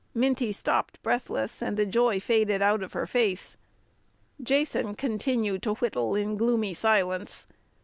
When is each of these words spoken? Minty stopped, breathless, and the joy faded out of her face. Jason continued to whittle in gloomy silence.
Minty 0.15 0.51
stopped, 0.51 0.99
breathless, 1.03 1.61
and 1.61 1.77
the 1.77 1.85
joy 1.85 2.19
faded 2.19 2.59
out 2.63 2.81
of 2.81 2.93
her 2.93 3.05
face. 3.05 3.55
Jason 4.41 4.95
continued 4.95 5.61
to 5.61 5.75
whittle 5.75 6.15
in 6.15 6.33
gloomy 6.33 6.73
silence. 6.73 7.45